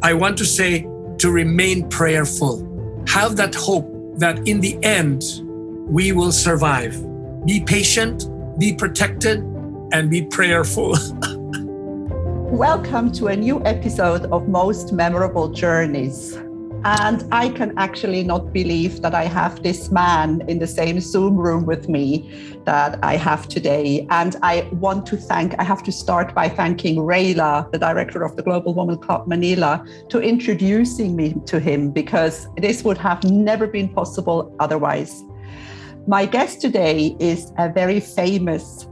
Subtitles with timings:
[0.00, 0.86] I want to say
[1.18, 3.04] to remain prayerful.
[3.08, 5.24] Have that hope that in the end,
[5.88, 6.94] we will survive.
[7.44, 8.30] Be patient,
[8.60, 9.40] be protected,
[9.92, 10.94] and be prayerful.
[12.52, 16.38] Welcome to a new episode of Most Memorable Journeys.
[16.84, 21.36] And I can actually not believe that I have this man in the same Zoom
[21.36, 22.30] room with me
[22.64, 24.06] that I have today.
[24.10, 28.36] And I want to thank, I have to start by thanking Rayla, the director of
[28.36, 33.66] the Global Woman Club Manila, to introducing me to him because this would have never
[33.66, 35.24] been possible otherwise.
[36.06, 38.86] My guest today is a very famous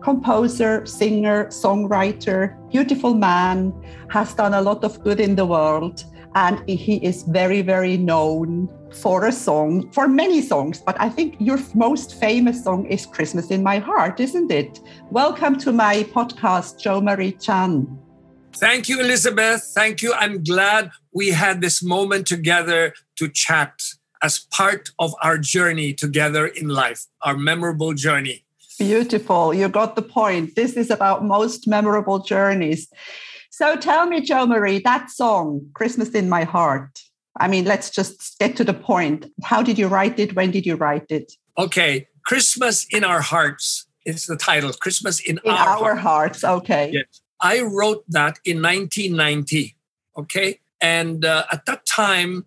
[0.00, 3.72] composer, singer, songwriter, beautiful man,
[4.08, 8.68] has done a lot of good in the world and he is very, very known
[8.92, 13.50] for a song, for many songs, but I think your most famous song is Christmas
[13.50, 14.80] in My Heart, isn't it?
[15.10, 17.86] Welcome to my podcast, Jo Marie Chan.
[18.54, 19.70] Thank you, Elizabeth.
[19.74, 20.12] Thank you.
[20.14, 23.80] I'm glad we had this moment together to chat
[24.22, 28.44] as part of our journey together in life, our memorable journey.
[28.78, 29.54] Beautiful.
[29.54, 30.56] You got the point.
[30.56, 32.88] This is about most memorable journeys.
[33.60, 36.98] So tell me, Joe Marie, that song, Christmas in My Heart.
[37.38, 39.26] I mean, let's just get to the point.
[39.44, 40.34] How did you write it?
[40.34, 41.34] When did you write it?
[41.58, 42.08] Okay.
[42.24, 44.72] Christmas in Our Hearts is the title.
[44.72, 46.40] Christmas in, in Our, our hearts.
[46.40, 46.62] hearts.
[46.62, 46.90] Okay.
[46.90, 47.20] Yes.
[47.42, 49.76] I wrote that in 1990.
[50.16, 50.60] Okay.
[50.80, 52.46] And uh, at that time,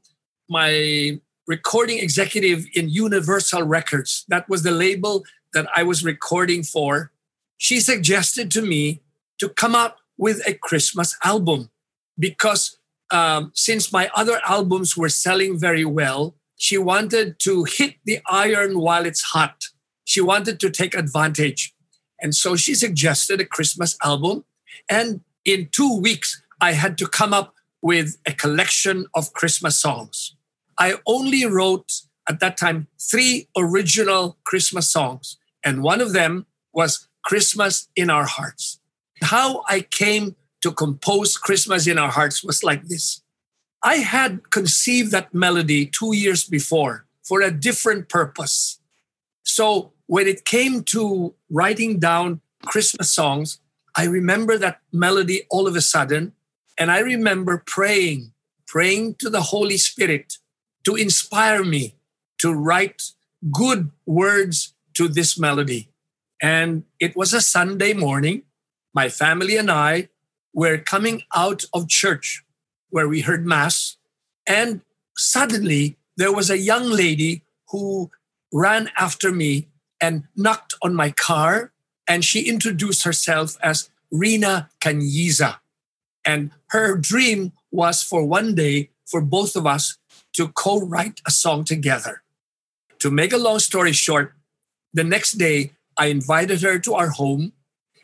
[0.50, 7.12] my recording executive in Universal Records, that was the label that I was recording for,
[7.60, 9.04] she suggested to me
[9.38, 11.70] to come up with a Christmas album
[12.18, 12.78] because
[13.12, 18.80] um, since my other albums were selling very well, she wanted to hit the iron
[18.80, 19.66] while it's hot.
[20.06, 21.74] She wanted to take advantage.
[22.22, 24.46] And so she suggested a Christmas album.
[24.90, 30.38] And in two weeks, I had to come up with a collection of Christmas songs.
[30.80, 31.92] I only wrote
[32.30, 38.24] at that time three original Christmas songs, and one of them was Christmas in Our
[38.26, 38.80] Hearts
[39.22, 43.22] how I came to compose Christmas in Our Hearts was like this.
[43.84, 48.80] I had conceived that melody two years before for a different purpose.
[49.44, 53.60] So when it came to writing down Christmas songs,
[53.96, 56.34] I remember that melody all of a sudden.
[56.80, 58.32] And I remember praying,
[58.68, 60.38] praying to the Holy Spirit
[60.86, 61.96] to inspire me
[62.40, 63.02] to write
[63.52, 65.90] good words to this melody.
[66.42, 68.44] And it was a Sunday morning
[68.94, 70.10] my family and I
[70.54, 72.44] were coming out of church
[72.90, 73.98] where we heard Mass.
[74.48, 74.82] And
[75.18, 78.12] suddenly there was a young lady who
[78.52, 79.68] ran after me
[80.00, 81.72] and knocked on my car.
[82.08, 85.58] And she introduced herself as Rina Cañiza.
[86.26, 89.98] And her dream was for one day for both of us
[90.34, 92.22] to co write a song together.
[93.00, 94.34] To make a long story short,
[94.94, 97.54] the next day I invited her to our home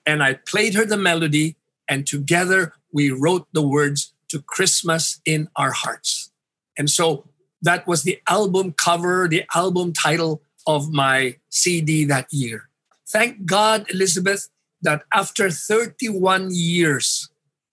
[0.09, 1.55] and I played her the melody,
[1.87, 6.31] and together we wrote the words to Christmas in Our Hearts.
[6.79, 7.29] And so
[7.61, 12.69] that was the album cover, the album title of my CD that year.
[13.07, 14.49] Thank God, Elizabeth,
[14.81, 17.29] that after 31 years,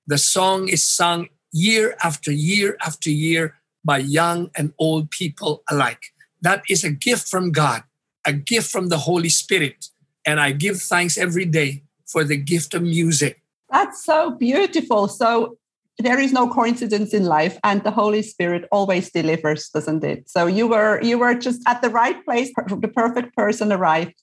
[0.06, 6.12] the song is sung year after year after year by young and old people alike.
[6.42, 7.84] That is a gift from God,
[8.26, 9.88] a gift from the Holy Spirit.
[10.26, 13.43] And I give thanks every day for the gift of music.
[13.71, 15.09] That's so beautiful.
[15.09, 15.59] So
[15.99, 20.28] there is no coincidence in life and the holy spirit always delivers doesn't it?
[20.28, 24.15] So you were you were just at the right place the perfect person arrived.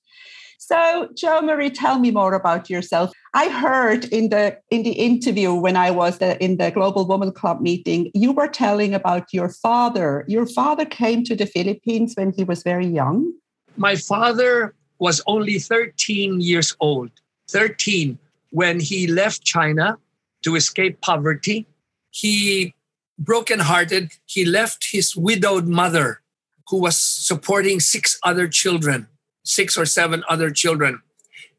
[0.60, 3.12] So joe marie tell me more about yourself.
[3.34, 7.60] I heard in the in the interview when i was in the global woman club
[7.60, 10.26] meeting you were telling about your father.
[10.28, 13.34] Your father came to the philippines when he was very young.
[13.78, 17.10] My father was only 13 years old
[17.54, 18.18] 13
[18.50, 19.98] when he left China
[20.44, 21.68] to escape poverty.
[22.10, 22.74] He,
[23.18, 26.22] brokenhearted, he left his widowed mother
[26.68, 29.08] who was supporting six other children,
[29.44, 31.02] six or seven other children.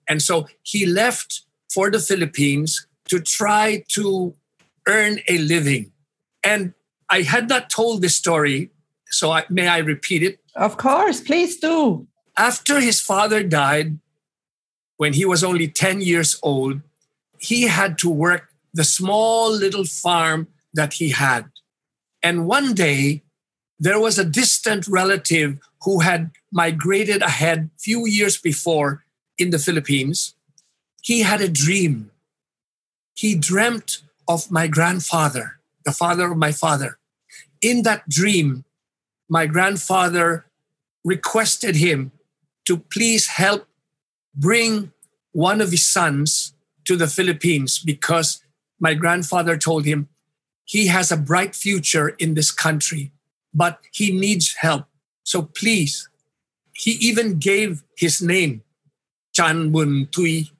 [0.08, 1.42] And so he left
[1.72, 4.34] for the Philippines to try to
[4.86, 5.92] earn a living.
[6.42, 6.74] And
[7.10, 8.70] I had not told this story,
[9.08, 10.40] so I, may I repeat it?
[10.54, 12.06] Of course, please do.
[12.36, 13.98] After his father died,
[14.96, 16.80] when he was only 10 years old,
[17.38, 21.50] he had to work the small little farm that he had.
[22.22, 23.22] And one day,
[23.78, 29.04] there was a distant relative who had migrated ahead few years before
[29.36, 30.34] in the Philippines.
[31.02, 32.10] He had a dream.
[33.14, 36.98] He dreamt of my grandfather the father of my father.
[37.62, 38.64] In that dream,
[39.28, 40.46] my grandfather
[41.04, 42.12] requested him
[42.66, 43.66] to please help
[44.34, 44.92] bring
[45.32, 46.54] one of his sons
[46.84, 48.42] to the Philippines because
[48.78, 50.08] my grandfather told him
[50.64, 53.12] he has a bright future in this country,
[53.52, 54.86] but he needs help.
[55.22, 56.08] So please,
[56.72, 58.62] he even gave his name,
[59.32, 60.50] Chan Bun Tui.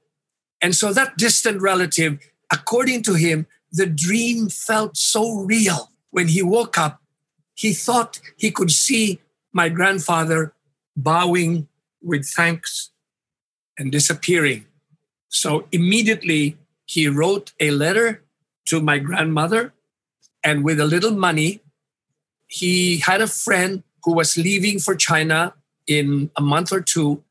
[0.63, 2.19] And so that distant relative,
[2.53, 5.91] according to him, the dream felt so real.
[6.11, 7.03] When he woke up,
[7.55, 9.21] he thought he could see
[9.53, 10.55] my grandfather
[10.97, 11.69] bowing
[12.03, 12.91] with thanks
[13.79, 14.67] and disappearing.
[15.29, 16.57] So immediately
[16.87, 18.23] he wrote a letter
[18.67, 19.73] to my grandmother,
[20.43, 21.61] and with a little money,
[22.47, 25.55] he had a friend who was leaving for China
[25.87, 27.23] in a month or two,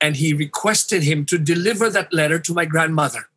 [0.00, 3.28] and he requested him to deliver that letter to my grandmother.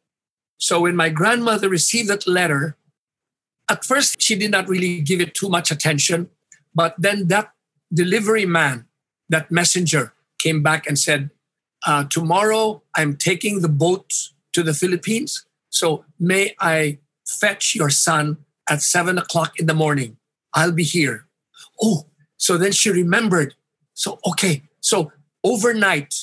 [0.57, 2.77] So when my grandmother received that letter,
[3.69, 6.29] at first she did not really give it too much attention,
[6.73, 7.51] but then that
[7.93, 8.85] delivery man,
[9.29, 11.31] that messenger, came back and said,
[11.85, 14.11] uh, Tomorrow I'm taking the boat
[14.53, 15.45] to the Philippines.
[15.69, 18.37] So may I fetch your son
[18.69, 20.17] at seven o'clock in the morning?
[20.53, 21.27] I'll be here.
[21.81, 23.55] Oh, so then she remembered.
[23.93, 24.63] So, okay.
[24.79, 25.11] So
[25.43, 26.13] overnight,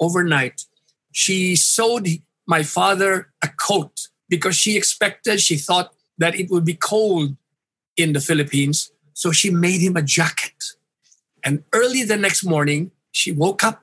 [0.00, 0.64] overnight,
[1.12, 2.08] she sewed
[2.46, 7.36] my father a coat because she expected, she thought that it would be cold
[7.96, 8.90] in the Philippines.
[9.12, 10.54] So she made him a jacket.
[11.44, 13.81] And early the next morning, she woke up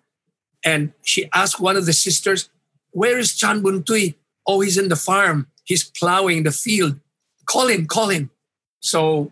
[0.63, 2.49] and she asked one of the sisters,
[2.91, 4.15] Where is Chan Buntui?
[4.45, 5.47] Oh, he's in the farm.
[5.63, 6.99] He's plowing the field.
[7.45, 8.31] Call him, call him.
[8.79, 9.31] So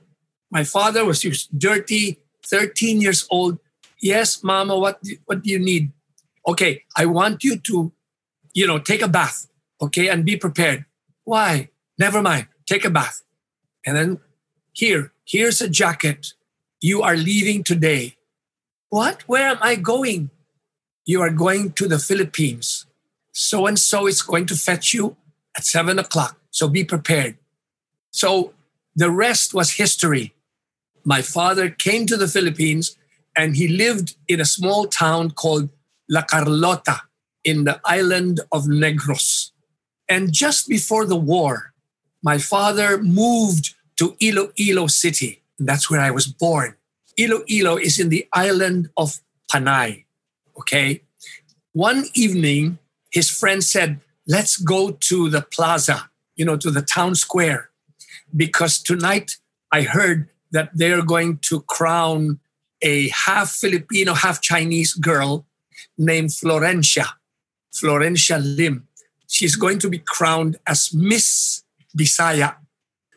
[0.52, 1.22] my father was
[1.58, 3.60] dirty, 13 years old.
[4.02, 5.92] Yes, mama, what, what do you need?
[6.48, 7.92] Okay, I want you to,
[8.54, 9.48] you know, take a bath,
[9.82, 10.86] okay, and be prepared.
[11.24, 11.70] Why?
[11.98, 12.48] Never mind.
[12.66, 13.22] Take a bath.
[13.86, 14.20] And then
[14.72, 16.34] here, here's a jacket.
[16.80, 18.16] You are leaving today.
[18.90, 19.24] What?
[19.28, 20.30] Where am I going?
[21.08, 22.86] You are going to the Philippines.
[23.32, 25.16] So and so is going to fetch you
[25.56, 26.38] at seven o'clock.
[26.52, 27.38] So be prepared.
[28.12, 28.54] So
[28.94, 30.34] the rest was history.
[31.06, 32.98] My father came to the Philippines
[33.38, 35.70] and he lived in a small town called
[36.10, 37.04] La Carlota
[37.46, 39.52] in the island of Negros.
[40.10, 41.74] And just before the war,
[42.22, 45.42] my father moved to Iloilo City.
[45.58, 46.76] And that's where I was born.
[47.18, 50.07] Iloilo is in the island of Panay.
[50.60, 51.04] Okay.
[51.74, 52.80] One evening,
[53.12, 57.70] his friend said, Let's go to the plaza, you know, to the town square,
[58.36, 59.38] because tonight
[59.72, 62.40] I heard that they're going to crown
[62.82, 65.46] a half Filipino, half Chinese girl
[65.98, 67.06] named Florencia,
[67.74, 68.88] Florencia Lim.
[69.28, 71.64] She's going to be crowned as Miss
[71.98, 72.56] Bisaya.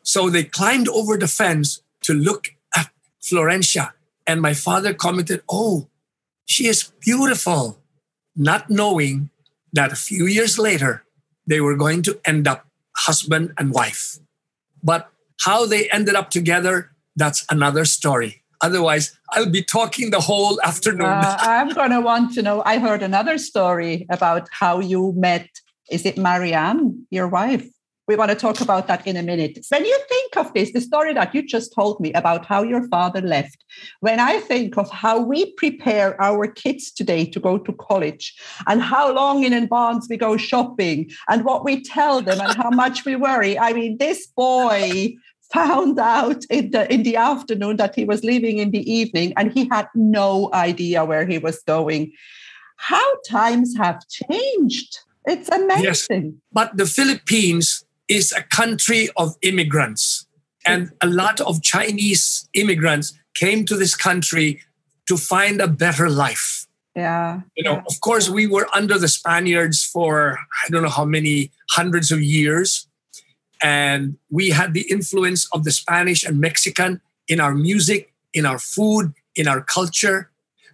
[0.03, 2.91] So they climbed over the fence to look at
[3.21, 3.93] Florencia.
[4.27, 5.89] And my father commented, Oh,
[6.51, 7.79] she is beautiful,
[8.35, 9.31] not knowing
[9.73, 11.05] that a few years later,
[11.47, 12.67] they were going to end up
[12.97, 14.19] husband and wife.
[14.83, 15.09] But
[15.43, 18.43] how they ended up together, that's another story.
[18.61, 21.07] Otherwise, I'll be talking the whole afternoon.
[21.07, 22.63] Uh, I'm going to want to know.
[22.67, 25.49] I heard another story about how you met.
[25.89, 27.71] Is it Mary Ann, your wife?
[28.11, 29.65] We want to talk about that in a minute.
[29.69, 32.89] When you think of this, the story that you just told me about how your
[32.89, 33.65] father left,
[34.01, 38.35] when I think of how we prepare our kids today to go to college
[38.67, 42.71] and how long in advance we go shopping and what we tell them and how
[42.71, 45.15] much we worry, I mean, this boy
[45.53, 49.53] found out in the in the afternoon that he was leaving in the evening and
[49.53, 52.11] he had no idea where he was going.
[52.77, 54.99] How times have changed.
[55.27, 55.85] It's amazing.
[55.85, 56.09] yes,
[56.51, 60.27] but the philippines is a country of immigrants.
[60.67, 64.61] And a lot of Chinese immigrants came to this country
[65.09, 66.67] to find a better life.
[66.95, 67.41] Yeah.
[67.57, 71.53] You know, of course, we were under the Spaniards for I don't know how many
[71.71, 72.89] hundreds of years.
[73.63, 78.59] And we had the influence of the Spanish and Mexican in our music, in our
[78.59, 80.31] food, in our culture.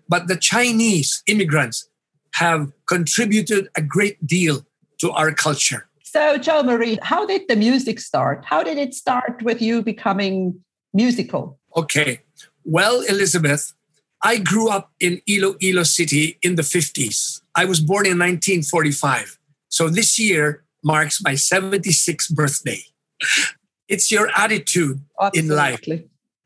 [0.08, 1.88] But the Chinese immigrants
[2.34, 4.64] have contributed a great deal
[5.00, 5.88] to our culture.
[6.16, 8.42] So, Jo Marie, how did the music start?
[8.46, 11.58] How did it start with you becoming musical?
[11.76, 12.22] Okay.
[12.64, 13.74] Well, Elizabeth,
[14.24, 17.42] I grew up in Iloilo City in the 50s.
[17.54, 19.38] I was born in 1945.
[19.68, 22.80] So this year marks my 76th birthday.
[23.86, 25.50] It's your attitude Absolutely.
[25.50, 25.86] in life.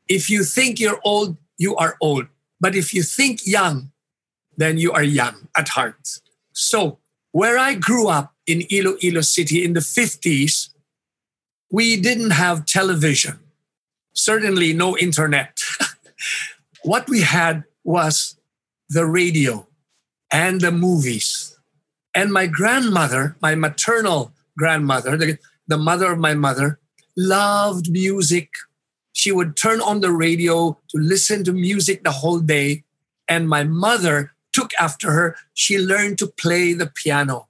[0.09, 2.27] If you think you're old, you are old.
[2.59, 3.93] But if you think young,
[4.57, 6.19] then you are young at heart.
[6.51, 6.99] So,
[7.31, 10.69] where I grew up in Iloilo City in the 50s,
[11.71, 13.39] we didn't have television.
[14.13, 15.57] certainly no internet.
[16.83, 18.35] what we had was
[18.89, 19.65] the radio
[20.31, 21.57] and the movies.
[22.13, 26.77] And my grandmother, my maternal grandmother, the, the mother of my mother,
[27.15, 28.49] loved music.
[29.13, 32.83] She would turn on the radio to listen to music the whole day.
[33.29, 35.37] And my mother took after her.
[35.53, 37.47] She learned to play the piano.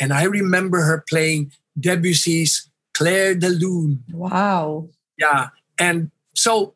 [0.00, 4.04] And I remember her playing Debussy's Clair de Lune.
[4.12, 4.88] Wow.
[5.18, 5.48] Yeah.
[5.78, 6.74] And so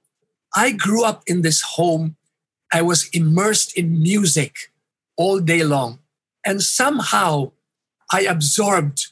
[0.54, 2.16] I grew up in this home.
[2.72, 4.72] I was immersed in music
[5.16, 6.00] all day long.
[6.44, 7.52] And somehow
[8.12, 9.08] I absorbed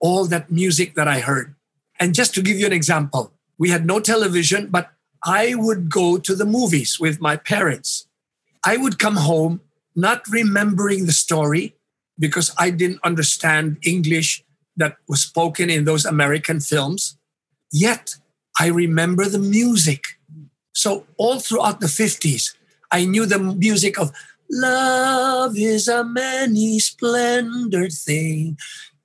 [0.00, 1.54] all that music that I heard.
[1.98, 4.92] And just to give you an example, we had no television, but
[5.24, 8.06] I would go to the movies with my parents.
[8.64, 9.60] I would come home
[9.96, 11.74] not remembering the story
[12.18, 14.44] because I didn't understand English
[14.76, 17.16] that was spoken in those American films.
[17.72, 18.16] Yet
[18.58, 20.04] I remember the music.
[20.72, 22.54] So all throughout the 50s,
[22.90, 24.12] I knew the music of
[24.50, 28.56] Love is a many splendored thing.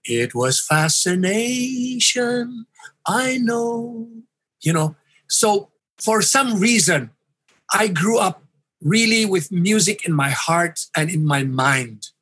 [0.06, 2.66] It was fascination.
[3.06, 4.08] I know.
[4.62, 4.96] You know,
[5.28, 7.12] so for some reason,
[7.74, 8.42] I grew up
[8.82, 12.13] really with music in my heart and in my mind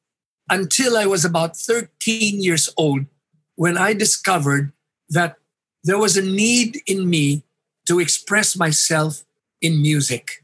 [0.52, 3.06] until I was about 13 years old
[3.56, 4.74] when I discovered
[5.10, 5.38] that
[5.84, 7.44] there was a need in me
[7.88, 9.24] to express myself
[9.62, 10.44] in music.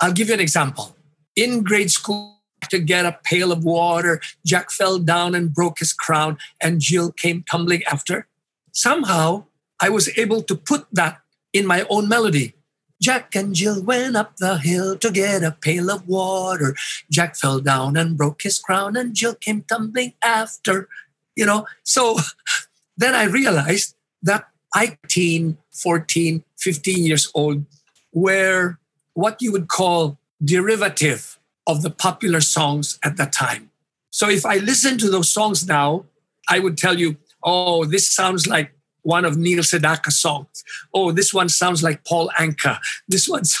[0.00, 0.94] I'll give you an example.
[1.34, 2.34] In grade school,
[2.70, 7.12] to get a pail of water, Jack fell down and broke his crown, and Jill
[7.12, 8.26] came tumbling after.
[8.72, 9.44] Somehow,
[9.80, 11.20] I was able to put that
[11.52, 12.54] in my own melody.
[13.00, 16.74] Jack and Jill went up the hill to get a pail of water.
[17.10, 20.88] Jack fell down and broke his crown, and Jill came tumbling after.
[21.34, 22.18] You know, so
[22.96, 27.64] then I realized that I, 18, 14, 15 years old,
[28.12, 28.78] were
[29.14, 33.70] what you would call derivative of the popular songs at that time.
[34.10, 36.04] So if I listen to those songs now,
[36.48, 38.72] I would tell you, oh, this sounds like
[39.06, 40.64] one of Neil Sedaka's songs.
[40.92, 42.78] Oh, this one sounds like Paul Anka.
[43.08, 43.56] This one's,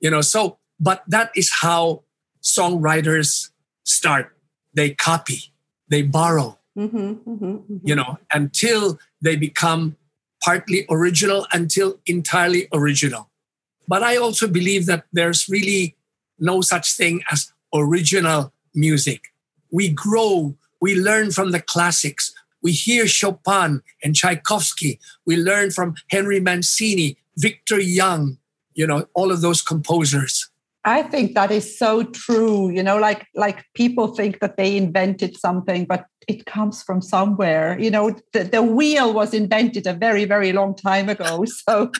[0.00, 2.02] you know, so, but that is how
[2.42, 3.50] songwriters
[3.84, 4.34] start.
[4.72, 5.52] They copy,
[5.88, 7.76] they borrow, mm-hmm, mm-hmm, mm-hmm.
[7.84, 9.96] you know, until they become
[10.42, 13.28] partly original, until entirely original.
[13.86, 15.96] But I also believe that there's really
[16.38, 19.20] no such thing as original music.
[19.70, 22.31] We grow, we learn from the classics,
[22.62, 25.00] we hear Chopin and Tchaikovsky.
[25.26, 28.38] We learn from Henry Mancini, Victor Young,
[28.74, 30.48] you know, all of those composers.
[30.84, 32.70] I think that is so true.
[32.70, 37.78] You know, like like people think that they invented something, but it comes from somewhere.
[37.78, 41.44] You know, the, the wheel was invented a very, very long time ago.
[41.68, 41.92] So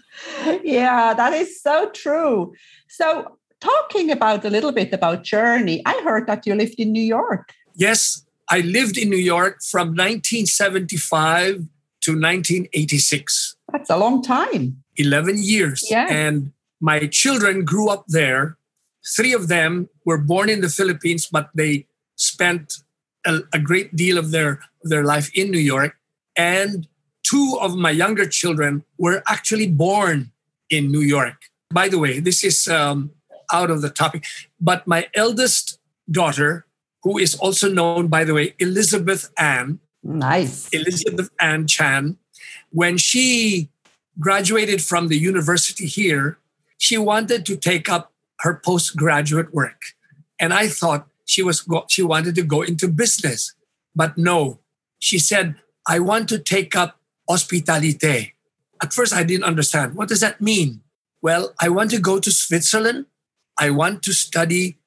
[0.65, 2.55] yeah, that is so true.
[2.89, 7.03] So talking about a little bit about journey, I heard that you lived in New
[7.03, 7.53] York.
[7.77, 11.67] Yes, I lived in New York from 1975
[12.03, 13.57] to 1986.
[13.73, 14.83] That's a long time.
[14.97, 15.87] 11 years.
[15.89, 16.07] Yeah.
[16.11, 18.59] And my children grew up there.
[19.17, 22.83] Three of them were born in the Philippines, but they spent
[23.25, 25.97] a, a great deal of their, their life in New York.
[26.37, 26.87] And
[27.23, 30.33] two of my younger children were actually born
[30.71, 31.37] in New York.
[31.73, 33.13] By the way, this is um,
[33.53, 34.25] out of the topic,
[34.61, 35.79] but my eldest
[36.11, 36.67] daughter
[37.03, 39.81] who is also known, by the way, Elizabeth Ann.
[40.03, 40.69] Nice.
[40.71, 42.17] Elizabeth Ann Chan.
[42.71, 43.69] When she
[44.19, 46.39] graduated from the university here,
[46.79, 49.95] she wanted to take up her postgraduate work.
[50.39, 53.55] And I thought she was go- she wanted to go into business.
[53.95, 54.59] But no,
[54.99, 55.57] she said,
[55.87, 58.33] I want to take up hospitalite.
[58.83, 59.95] At first, I didn't understand.
[59.95, 60.83] What does that mean?
[61.21, 63.07] Well, I want to go to Switzerland.
[63.59, 64.79] I want to study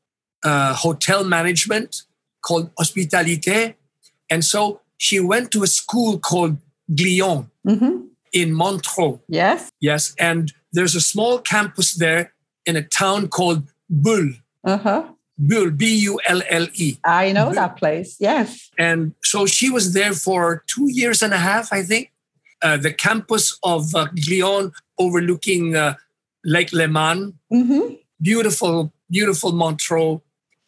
[0.46, 2.04] uh, hotel management
[2.42, 3.75] called Hospitalité.
[4.30, 6.58] And so she went to a school called
[6.94, 8.06] Glion mm-hmm.
[8.32, 9.20] in Montreux.
[9.28, 9.70] Yes.
[9.82, 10.14] Yes.
[10.20, 12.34] And there's a small campus there
[12.66, 14.34] in a town called Bulle.
[14.64, 15.04] Uh-huh.
[15.38, 16.98] Bulle, B U L L E.
[17.04, 17.56] I know Bulle.
[17.56, 18.16] that place.
[18.20, 18.70] Yes.
[18.78, 22.12] And so she was there for two years and a half, I think.
[22.62, 25.96] Uh, the campus of uh, Glion overlooking uh,
[26.46, 27.38] Lake Leman.
[27.52, 27.96] Mm-hmm.
[28.22, 30.22] Beautiful, beautiful Montreux.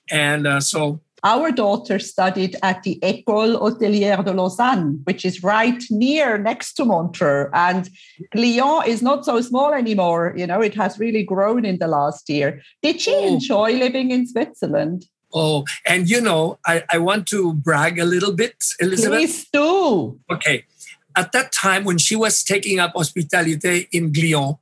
[0.10, 5.84] And uh, so our daughter studied at the École Hôtelière de Lausanne, which is right
[5.90, 7.50] near next to Montreux.
[7.54, 7.90] And
[8.32, 10.34] Glion is not so small anymore.
[10.38, 12.62] You know, it has really grown in the last year.
[12.82, 13.28] Did she oh.
[13.28, 15.06] enjoy living in Switzerland?
[15.34, 19.20] Oh, and you know, I, I want to brag a little bit, Elizabeth.
[19.20, 20.20] Please do.
[20.32, 20.66] Okay.
[21.16, 24.58] At that time, when she was taking up hospitality in Glion,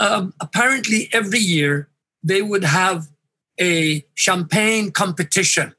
[0.00, 1.86] Um, apparently, every year
[2.26, 3.06] they would have
[3.60, 5.74] a champagne competition.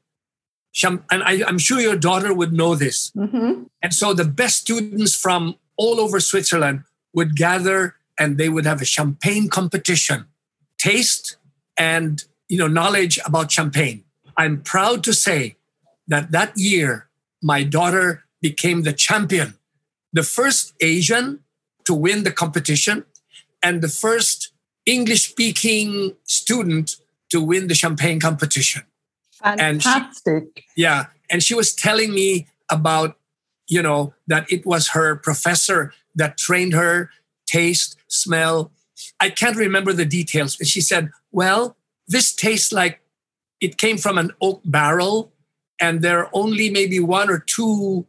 [0.82, 3.10] and I, am sure your daughter would know this.
[3.16, 3.64] Mm-hmm.
[3.82, 8.80] And so the best students from all over Switzerland would gather and they would have
[8.80, 10.26] a champagne competition,
[10.78, 11.36] taste
[11.76, 14.04] and you know knowledge about champagne.
[14.36, 15.56] I'm proud to say
[16.08, 17.08] that that year
[17.42, 19.54] my daughter became the champion,
[20.12, 21.40] the first Asian
[21.84, 23.04] to win the competition
[23.62, 24.52] and the first
[24.84, 26.96] English speaking student
[27.30, 28.82] to win the champagne competition.
[29.32, 30.34] Fantastic.
[30.34, 31.06] And she, yeah.
[31.28, 33.16] And she was telling me about,
[33.68, 37.10] you know, that it was her professor that trained her
[37.46, 38.72] taste, smell.
[39.20, 40.56] I can't remember the details.
[40.56, 41.76] But she said, well,
[42.08, 43.00] this tastes like
[43.60, 45.32] it came from an oak barrel,
[45.80, 48.06] and there are only maybe one or two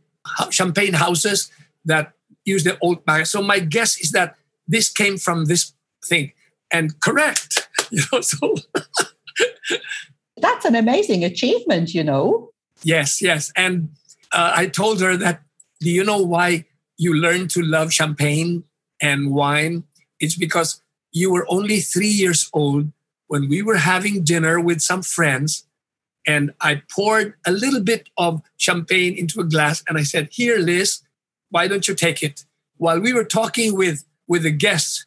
[0.50, 1.52] champagne houses
[1.86, 2.14] that
[2.46, 3.26] use the oak barrel.
[3.26, 4.36] So my guess is that
[4.68, 5.74] this came from this
[6.06, 6.34] thing.
[6.72, 7.67] And correct.
[7.92, 8.56] You know, so
[10.38, 12.52] that's an amazing achievement, you know.
[12.84, 13.52] Yes, yes.
[13.56, 13.90] And
[14.32, 15.42] uh, I told her that,
[15.80, 16.66] do you know why
[16.98, 18.64] you learned to love champagne
[19.02, 19.84] and wine?
[20.20, 22.92] It's because you were only three years old
[23.28, 25.66] when we were having dinner with some friends.
[26.26, 30.58] And I poured a little bit of champagne into a glass and I said, Here,
[30.58, 31.02] Liz,
[31.50, 32.46] why don't you take it?
[32.78, 35.06] While we were talking with, with the guests,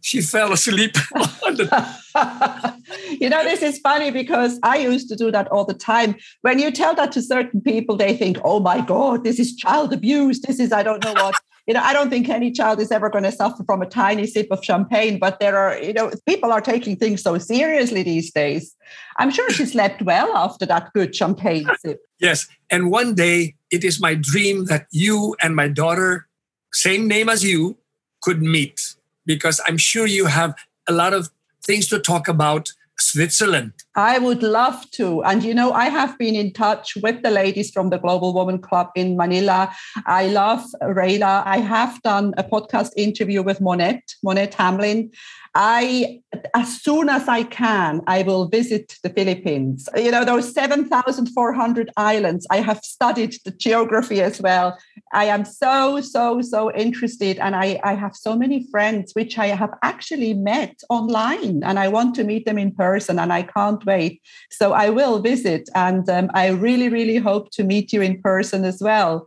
[0.00, 0.96] she fell asleep.
[3.20, 6.16] you know, this is funny because I used to do that all the time.
[6.42, 9.92] When you tell that to certain people, they think, oh my God, this is child
[9.92, 10.40] abuse.
[10.40, 11.34] This is, I don't know what.
[11.66, 14.26] you know, I don't think any child is ever going to suffer from a tiny
[14.26, 18.32] sip of champagne, but there are, you know, people are taking things so seriously these
[18.32, 18.74] days.
[19.18, 22.00] I'm sure she slept well after that good champagne sip.
[22.18, 22.48] Yes.
[22.70, 26.26] And one day it is my dream that you and my daughter,
[26.72, 27.76] same name as you,
[28.22, 28.96] could meet
[29.28, 30.54] because I'm sure you have
[30.88, 31.30] a lot of
[31.62, 33.72] things to talk about Switzerland.
[33.94, 35.22] I would love to.
[35.22, 38.58] And you know, I have been in touch with the ladies from the Global Woman
[38.58, 39.72] Club in Manila.
[40.06, 41.44] I love Rayla.
[41.46, 45.12] I have done a podcast interview with Monette, Monette Hamlin.
[45.54, 46.20] I,
[46.54, 49.88] as soon as I can, I will visit the Philippines.
[49.96, 54.78] You know, those 7,400 islands, I have studied the geography as well.
[55.12, 57.38] I am so, so, so interested.
[57.38, 61.88] And I, I have so many friends which I have actually met online and I
[61.88, 64.22] want to meet them in person and I can't wait.
[64.50, 65.68] So I will visit.
[65.74, 69.26] And um, I really, really hope to meet you in person as well.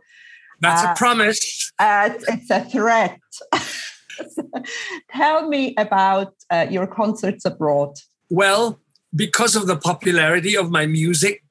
[0.60, 1.72] That's uh, a promise.
[1.78, 3.18] Uh, it's a threat.
[5.10, 7.96] Tell me about uh, your concerts abroad.
[8.30, 8.80] Well,
[9.14, 11.44] because of the popularity of my music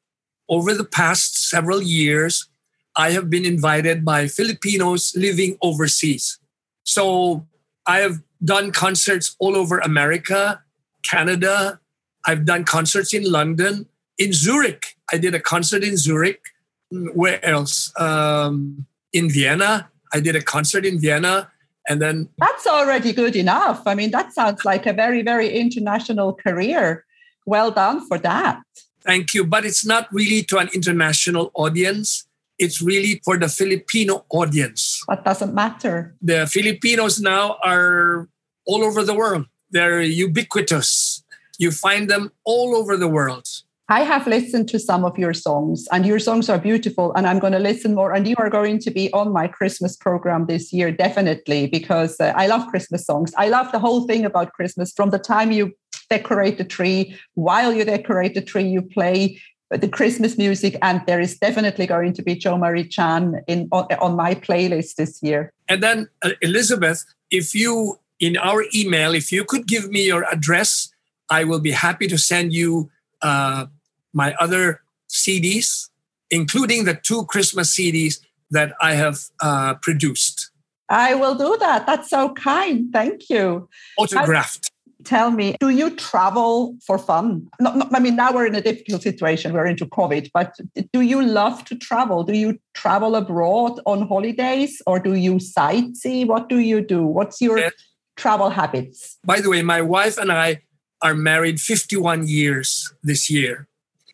[0.49, 2.47] over the past several years,
[2.95, 6.39] I have been invited by Filipinos living overseas.
[6.84, 7.47] So
[7.86, 10.63] I have done concerts all over America,
[11.03, 11.79] Canada.
[12.25, 14.95] I've done concerts in London, in Zurich.
[15.12, 16.41] I did a concert in Zurich.
[16.89, 17.91] Where else?
[17.99, 19.89] Um, in Vienna.
[20.13, 21.50] I did a concert in Vienna.
[21.89, 23.82] And then that's already good enough.
[23.86, 27.06] I mean, that sounds like a very, very international career.
[27.46, 28.62] Well done for that.
[29.04, 29.46] Thank you.
[29.46, 32.26] But it's not really to an international audience.
[32.60, 35.02] It's really for the Filipino audience.
[35.08, 36.15] What doesn't matter?
[36.22, 38.30] The Filipinos now are
[38.67, 39.48] all over the world.
[39.72, 41.24] They're ubiquitous.
[41.58, 43.48] You find them all over the world.
[43.91, 47.12] I have listened to some of your songs, and your songs are beautiful.
[47.13, 48.13] And I'm going to listen more.
[48.13, 52.32] And you are going to be on my Christmas program this year, definitely, because uh,
[52.38, 53.34] I love Christmas songs.
[53.38, 55.73] I love the whole thing about Christmas from the time you
[56.10, 59.38] decorate the tree, while you decorate the tree, you play
[59.69, 60.77] the Christmas music.
[60.82, 64.95] And there is definitely going to be Jo Marie Chan in, on, on my playlist
[64.95, 65.51] this year.
[65.67, 70.23] And then, uh, Elizabeth, if you, in our email, if you could give me your
[70.32, 70.93] address,
[71.30, 72.89] I will be happy to send you.
[73.21, 73.65] Uh,
[74.13, 75.89] my other CDs,
[76.30, 78.19] including the two Christmas CDs
[78.50, 80.52] that I have uh, produced.
[80.89, 81.86] I will do that.
[81.86, 82.91] That's so kind.
[82.91, 83.69] Thank you.
[83.97, 84.69] Autographed.
[85.06, 87.47] tell me, do you travel for fun?
[87.60, 89.54] No, no, I mean, now we're in a difficult situation.
[89.54, 90.60] We're into COVID, but
[90.93, 92.24] do you love to travel?
[92.24, 96.28] Do you travel abroad on holidays or do you sightsee?
[96.28, 97.04] What do you do?
[97.04, 97.74] What's your yes.
[98.17, 99.17] travel habits?
[99.24, 100.62] By the way, my wife and I
[101.02, 103.67] are married 51 years this year.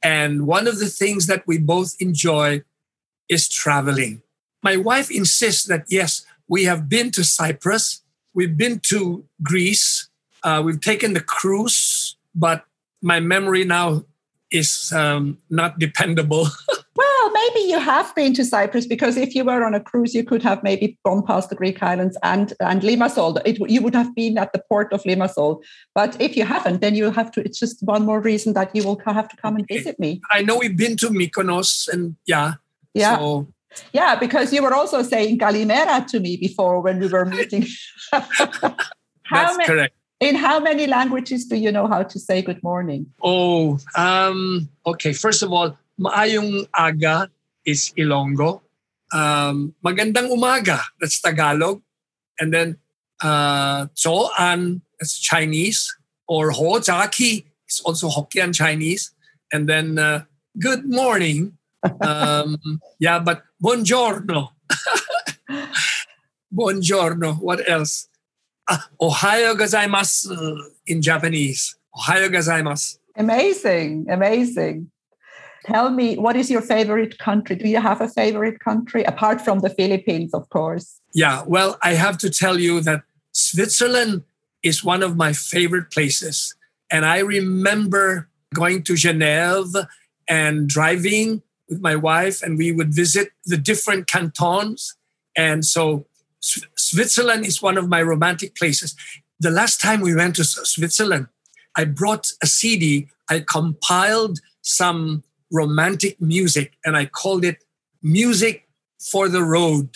[0.04, 2.64] And one of the things that we both enjoy
[3.30, 4.22] is traveling.
[4.64, 8.02] My wife insists that, yes, we have been to Cyprus,
[8.34, 10.10] we've been to Greece,
[10.44, 12.66] uh, we've taken the cruise, but
[13.02, 14.06] my memory now
[14.52, 16.48] is um, not dependable.
[16.98, 20.24] Well, maybe you have been to Cyprus because if you were on a cruise, you
[20.24, 23.40] could have maybe gone past the Greek islands and and Limassol.
[23.46, 25.62] It, you would have been at the port of Limassol.
[25.94, 27.42] But if you haven't, then you have to.
[27.42, 30.22] It's just one more reason that you will have to come and visit me.
[30.32, 32.54] I know we've been to Mykonos, and yeah,
[32.96, 33.18] yeah.
[33.18, 33.48] So.
[33.94, 37.68] Yeah, because you were also saying Kalimera to me before when we were meeting.
[38.12, 39.94] That's correct.
[40.20, 43.06] In how many languages do you know how to say good morning?
[43.22, 45.14] Oh, um, okay.
[45.14, 47.30] First of all, Maayong aga
[47.66, 48.62] is Ilonggo.
[49.10, 51.82] Um, magandang umaga, that's Tagalog.
[52.40, 52.78] And then
[53.22, 55.90] uh, Zoan, that's Chinese.
[56.28, 59.12] Or Ho Zaki is also Hokkien Chinese.
[59.52, 60.24] And then uh,
[60.60, 61.58] good morning.
[62.02, 62.58] Um,
[63.00, 64.50] yeah, but buongiorno.
[66.54, 67.40] buongiorno.
[67.42, 68.08] What else?
[68.70, 70.36] Ah, Ohayo gozaimasu
[70.86, 71.76] in Japanese.
[71.96, 73.00] Ohayo gozaimasu.
[73.16, 74.92] Amazing, amazing.
[75.68, 77.58] Tell me, what is your favorite country?
[77.58, 81.02] Do you have a favorite country apart from the Philippines, of course?
[81.14, 83.04] Yeah, well, I have to tell you that
[83.34, 84.24] Switzerland
[84.64, 86.56] is one of my favorite places.
[86.90, 89.90] And I remember going to Geneva
[90.30, 94.96] and driving with my wife, and we would visit the different cantons.
[95.36, 96.06] And so
[96.40, 98.96] Switzerland is one of my romantic places.
[99.42, 101.28] The last time we went to Switzerland,
[101.76, 103.10] I brought a CD.
[103.30, 107.64] I compiled some romantic music and I called it
[108.02, 108.68] Music
[109.00, 109.90] for the Road.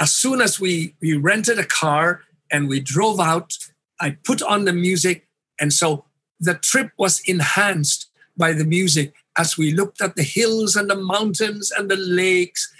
[0.00, 3.56] As soon as we, we rented a car and we drove out,
[4.00, 5.28] I put on the music.
[5.60, 6.04] And so
[6.40, 10.96] the trip was enhanced by the music as we looked at the hills and the
[10.96, 12.72] mountains and the lakes,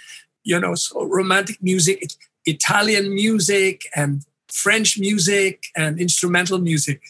[0.43, 2.03] you know, so romantic music,
[2.45, 7.01] Italian music and French music and instrumental music.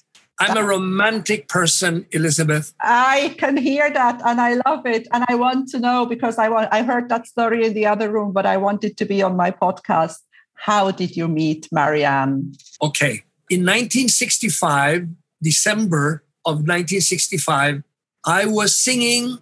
[0.43, 2.73] I'm a romantic person, Elizabeth.
[2.81, 5.07] I can hear that and I love it.
[5.11, 8.11] And I want to know because I want I heard that story in the other
[8.11, 10.17] room, but I wanted to be on my podcast.
[10.55, 12.53] How did you meet Mary Ann?
[12.81, 13.23] Okay.
[13.49, 15.07] In 1965,
[15.41, 17.83] December of 1965,
[18.25, 19.39] I was singing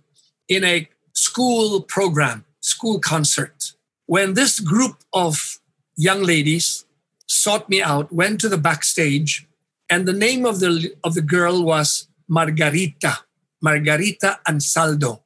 [0.47, 3.73] in a school program, school concert,
[4.05, 5.59] when this group of
[5.95, 6.85] young ladies
[7.27, 9.47] sought me out, went to the backstage,
[9.91, 13.19] and the name of the of the girl was Margarita,
[13.61, 15.19] Margarita Ansaldo.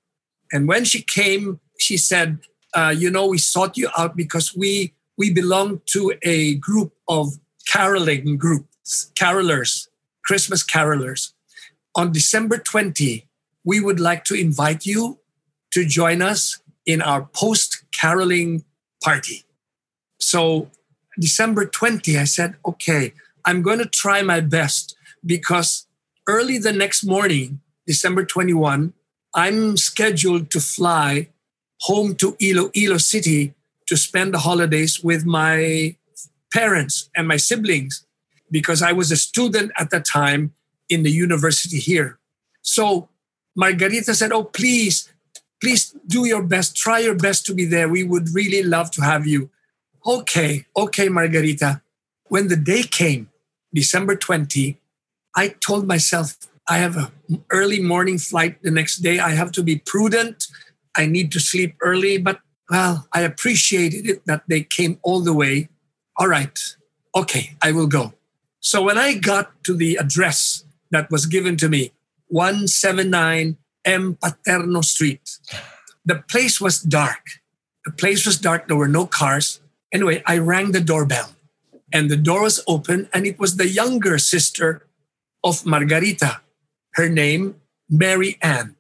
[0.52, 2.40] And when she came, she said,
[2.74, 7.38] uh, "You know, we sought you out because we we belong to a group of
[7.72, 9.88] caroling groups, carolers,
[10.26, 11.32] Christmas carolers.
[11.96, 13.28] On December 20,
[13.64, 15.20] we would like to invite you
[15.72, 18.66] to join us in our post caroling
[19.04, 19.46] party."
[20.20, 20.72] So
[21.20, 23.14] December 20, I said, "Okay."
[23.46, 25.88] I'm going to try my best because
[26.28, 28.94] early the next morning, December 21,
[29.34, 31.30] I'm scheduled to fly
[31.82, 33.54] home to Iloilo City
[33.88, 35.96] to spend the holidays with my
[36.52, 38.06] parents and my siblings
[38.50, 40.54] because I was a student at the time
[40.90, 42.18] in the university here.
[42.62, 43.10] So
[43.56, 45.12] Margarita said, Oh, please,
[45.62, 46.76] please do your best.
[46.76, 47.90] Try your best to be there.
[47.90, 49.50] We would really love to have you.
[50.06, 51.82] Okay, okay, Margarita.
[52.28, 53.30] When the day came,
[53.76, 54.80] December 20,
[55.36, 59.20] I told myself, I have an early morning flight the next day.
[59.20, 60.48] I have to be prudent.
[60.96, 62.18] I need to sleep early.
[62.18, 65.68] But, well, I appreciated it that they came all the way.
[66.18, 66.58] All right.
[67.14, 68.14] Okay, I will go.
[68.62, 71.92] So when I got to the address that was given to me,
[72.30, 75.38] 179 M Paterno Street,
[76.06, 77.44] the place was dark.
[77.84, 78.68] The place was dark.
[78.68, 79.60] There were no cars.
[79.94, 81.35] Anyway, I rang the doorbell
[81.94, 84.86] and the door was open and it was the younger sister
[85.44, 86.42] of Margarita.
[86.94, 87.56] Her name,
[87.90, 88.76] Mary Ann.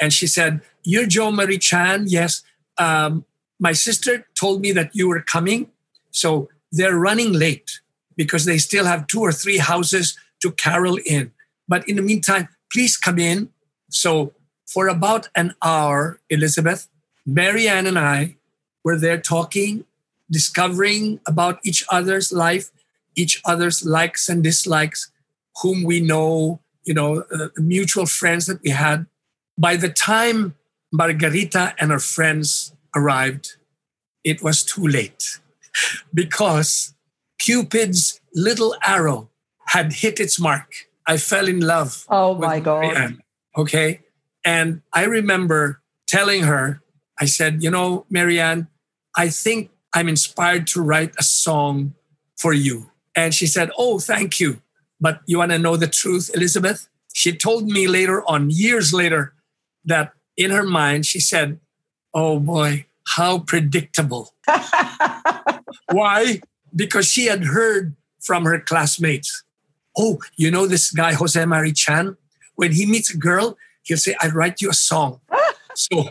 [0.00, 2.06] And she said, You're Jo Marie Chan?
[2.08, 2.42] Yes.
[2.78, 3.24] Um,
[3.58, 5.70] my sister told me that you were coming.
[6.10, 7.80] So they're running late
[8.16, 11.32] because they still have two or three houses to carol in.
[11.68, 13.50] But in the meantime, please come in.
[13.90, 14.32] So
[14.66, 16.88] for about an hour, Elizabeth,
[17.26, 18.36] Mary Ann and I
[18.84, 19.84] were there talking
[20.30, 22.70] discovering about each other's life,
[23.16, 25.10] each other's likes and dislikes,
[25.62, 29.06] whom we know, you know, uh, mutual friends that we had.
[29.58, 30.54] By the time
[30.92, 33.56] Margarita and her friends arrived,
[34.24, 35.40] it was too late
[36.14, 36.94] because
[37.38, 39.30] Cupid's little arrow
[39.66, 40.88] had hit its mark.
[41.06, 42.04] I fell in love.
[42.08, 42.82] Oh my God.
[42.82, 43.22] Mary Ann,
[43.56, 44.00] okay.
[44.44, 46.80] And I remember telling her,
[47.18, 48.68] I said, you know, Mary Ann,
[49.16, 51.94] I think I'm inspired to write a song
[52.36, 52.90] for you.
[53.16, 54.62] And she said, Oh, thank you.
[55.00, 56.88] But you want to know the truth, Elizabeth?
[57.12, 59.34] She told me later on, years later,
[59.84, 61.58] that in her mind, she said,
[62.14, 64.34] Oh boy, how predictable.
[65.92, 66.40] Why?
[66.74, 69.44] Because she had heard from her classmates.
[69.96, 72.16] Oh, you know this guy, Jose Mari Chan?
[72.54, 75.20] When he meets a girl, he'll say, I write you a song.
[75.74, 76.10] so,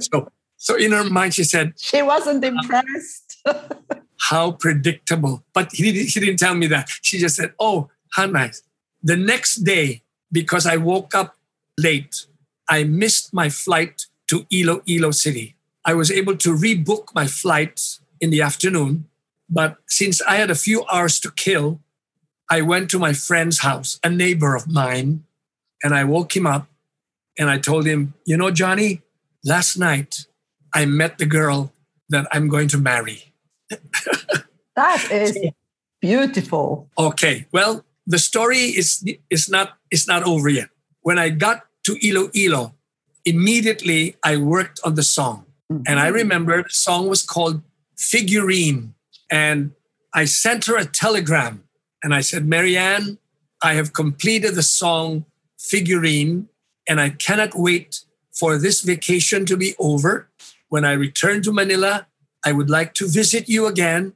[0.00, 3.42] so, so in her mind, she said, She wasn't um, impressed.
[4.30, 5.44] how predictable.
[5.52, 6.88] But he, he didn't tell me that.
[7.02, 8.62] She just said, Oh, how nice.
[9.02, 11.36] The next day, because I woke up
[11.78, 12.26] late,
[12.68, 15.56] I missed my flight to Iloilo City.
[15.84, 19.06] I was able to rebook my flight in the afternoon.
[19.50, 21.80] But since I had a few hours to kill,
[22.50, 25.24] I went to my friend's house, a neighbor of mine,
[25.82, 26.68] and I woke him up
[27.38, 29.02] and I told him, You know, Johnny,
[29.44, 30.26] last night
[30.74, 31.72] I met the girl
[32.08, 33.32] that I'm going to marry.
[34.76, 35.38] that is
[36.00, 36.90] beautiful.
[36.98, 37.46] Okay.
[37.52, 40.68] Well, the story is is not is not over yet.
[41.00, 42.74] When I got to Iloilo,
[43.24, 45.46] immediately I worked on the song.
[45.72, 45.82] Mm-hmm.
[45.86, 47.62] And I remember the song was called
[47.96, 48.94] Figurine.
[49.30, 49.72] And
[50.12, 51.64] I sent her a telegram
[52.02, 53.18] and I said, Mary Ann,
[53.62, 55.24] I have completed the song
[55.58, 56.48] Figurine
[56.86, 58.04] and I cannot wait
[58.38, 60.28] for this vacation to be over.
[60.68, 62.06] When I return to Manila,
[62.44, 64.14] I would like to visit you again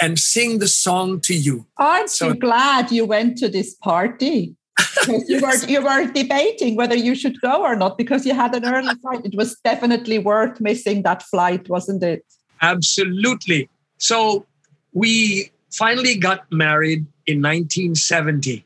[0.00, 1.66] and sing the song to you.
[1.76, 4.54] Aren't so, you glad you went to this party?
[5.06, 8.54] Because you were you were debating whether you should go or not because you had
[8.54, 9.24] an early flight.
[9.24, 12.24] It was definitely worth missing that flight, wasn't it?
[12.60, 13.68] Absolutely.
[13.98, 14.46] So
[14.92, 18.64] we finally got married in 1970.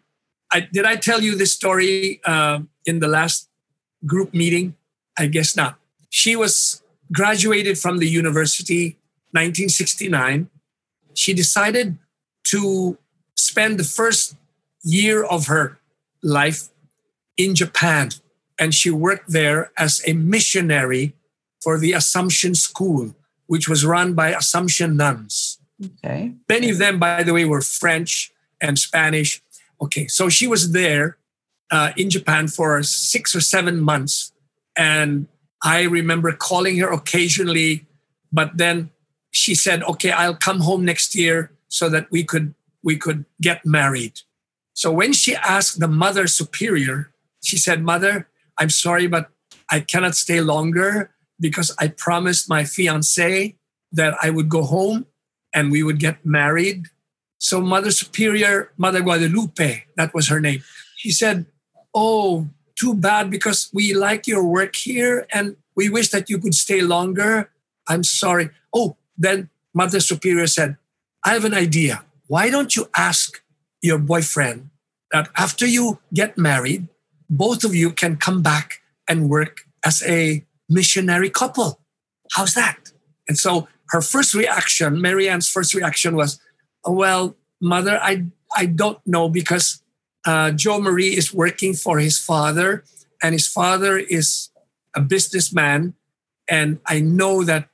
[0.53, 3.49] I, did I tell you this story uh, in the last
[4.05, 4.75] group meeting?
[5.19, 5.77] I guess not.
[6.11, 6.82] She was
[7.13, 8.99] graduated from the university
[9.33, 10.49] 1969
[11.15, 11.99] she decided
[12.45, 12.99] to
[13.37, 14.37] spend the first
[14.83, 15.79] year of her
[16.23, 16.69] life
[17.37, 18.11] in Japan.
[18.59, 21.15] And she worked there as a missionary
[21.63, 23.15] for the Assumption School,
[23.47, 25.59] which was run by Assumption nuns.
[25.85, 26.35] Okay.
[26.49, 29.43] Many of them, by the way, were French and Spanish.
[29.81, 31.17] Okay, so she was there
[31.71, 34.33] uh, in Japan for six or seven months.
[34.77, 35.27] And
[35.63, 37.87] I remember calling her occasionally,
[38.33, 38.91] but then
[39.31, 43.65] she said, "Okay, I'll come home next year so that we could we could get
[43.65, 44.21] married."
[44.75, 49.31] So when she asked the mother superior, she said, "Mother, I'm sorry, but
[49.71, 53.57] I cannot stay longer because I promised my fiance
[53.93, 55.07] that I would go home
[55.55, 56.91] and we would get married."
[57.39, 60.63] So Mother Superior, Mother Guadalupe, that was her name.
[60.97, 61.47] She said,
[61.95, 62.51] "Oh,
[62.83, 66.81] too bad because we like your work here and we wish that you could stay
[66.81, 67.49] longer.
[67.87, 68.51] I'm sorry.
[68.75, 70.77] Oh, then Mother Superior said,
[71.25, 72.05] I have an idea.
[72.27, 73.41] Why don't you ask
[73.83, 74.71] your boyfriend
[75.13, 76.89] that after you get married,
[77.31, 81.79] both of you can come back and work as a missionary couple?
[82.33, 82.91] How's that?
[83.29, 86.41] And so her first reaction, Mary Ann's first reaction was,
[86.85, 88.25] Well, mother, I,
[88.57, 89.82] I don't know because
[90.27, 92.85] uh, Joe Marie is working for his father,
[93.23, 94.51] and his father is
[94.95, 95.95] a businessman.
[96.49, 97.69] And I know that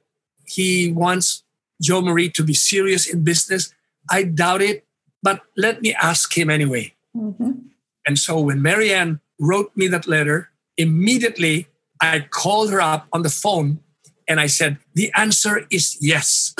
[0.47, 1.43] he wants
[1.81, 3.73] Joe Marie to be serious in business.
[4.11, 4.87] I doubt it,
[5.23, 6.95] but let me ask him anyway.
[7.17, 7.53] Mm-hmm.
[8.07, 11.69] And so when Mary Ann wrote me that letter, immediately
[12.01, 13.81] I called her up on the phone
[14.29, 16.55] and I said, The answer is yes.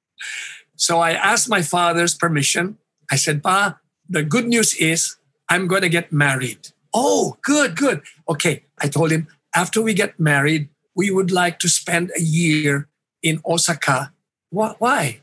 [0.76, 2.78] so I asked my father's permission.
[3.10, 3.79] I said, Pa,
[4.10, 5.16] the good news is
[5.48, 6.68] I'm going to get married.
[6.92, 8.02] Oh, good, good.
[8.28, 8.64] Okay.
[8.80, 12.88] I told him, after we get married, we would like to spend a year
[13.22, 14.12] in Osaka.
[14.50, 15.20] Why?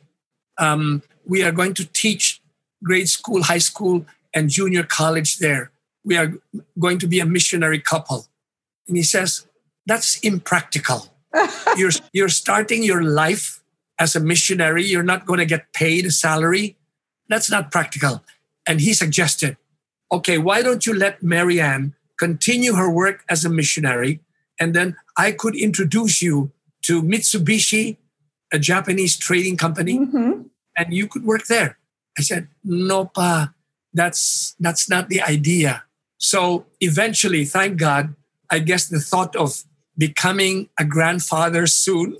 [0.57, 2.41] Um, we are going to teach
[2.83, 5.71] grade school, high school, and junior college there.
[6.05, 6.33] We are
[6.79, 8.27] going to be a missionary couple.
[8.87, 9.45] And he says,
[9.85, 11.07] That's impractical.
[11.77, 13.61] you're, you're starting your life
[13.99, 14.85] as a missionary.
[14.85, 16.77] You're not going to get paid a salary.
[17.27, 18.23] That's not practical.
[18.67, 19.57] And he suggested,
[20.11, 24.21] Okay, why don't you let Mary Ann continue her work as a missionary?
[24.59, 26.51] And then I could introduce you
[26.83, 27.97] to Mitsubishi,
[28.51, 30.43] a Japanese trading company, mm-hmm.
[30.77, 31.77] and you could work there.
[32.17, 33.53] I said, no, pa,
[33.93, 35.83] that's, that's not the idea.
[36.17, 38.15] So eventually, thank God,
[38.49, 39.63] I guess the thought of
[39.97, 42.15] becoming a grandfather soon,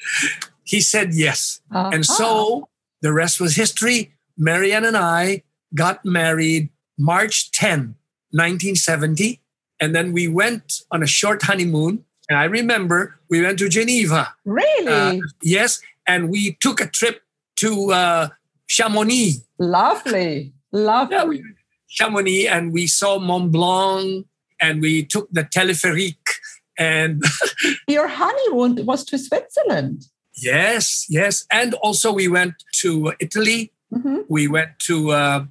[0.64, 1.60] he said yes.
[1.72, 1.90] Uh-huh.
[1.92, 2.68] And so
[3.02, 4.14] the rest was history.
[4.38, 5.42] Mary Ann and I
[5.76, 7.94] got married March 10,
[8.30, 9.40] 1970.
[9.78, 14.34] And then we went on a short honeymoon and I remember we went to Geneva.
[14.44, 15.20] Really?
[15.20, 15.80] Uh, yes.
[16.06, 17.22] And we took a trip
[17.56, 18.28] to uh,
[18.66, 19.44] Chamonix.
[19.58, 20.52] Lovely.
[20.72, 21.16] Lovely.
[21.16, 21.44] Yeah, we,
[21.88, 24.26] Chamonix, and we saw Mont Blanc,
[24.60, 26.16] and we took the teleferique,
[26.78, 27.22] And
[27.88, 30.06] your honeymoon was to Switzerland.
[30.34, 31.46] Yes, yes.
[31.50, 33.72] And also, we went to Italy.
[33.94, 34.22] Mm-hmm.
[34.28, 35.44] We went to uh,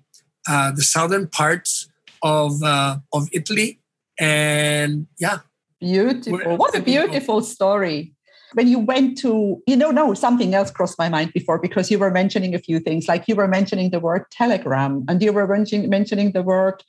[0.48, 1.90] uh, the southern parts
[2.22, 3.80] of, uh, of Italy.
[4.20, 5.40] And yeah.
[5.80, 6.58] Beautiful.
[6.58, 8.16] What a beautiful story
[8.56, 12.00] when you went to, you know, no, something else crossed my mind before because you
[12.00, 15.46] were mentioning a few things, like you were mentioning the word telegram and you were
[15.46, 16.82] mentioning, mentioning the word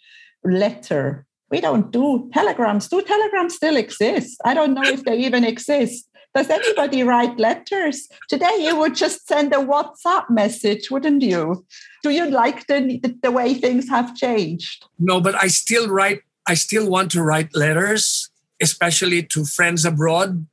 [0.45, 1.27] letter.
[1.51, 2.89] We don't do telegrams.
[2.89, 4.41] Do telegrams still exist?
[4.45, 6.06] I don't know if they even exist.
[6.37, 8.09] Does anybody write letters?
[8.29, 11.65] Today you would just send a WhatsApp message, wouldn't you?
[12.03, 14.85] Do you like the, the way things have changed?
[14.99, 20.47] No, but I still write, I still want to write letters, especially to friends abroad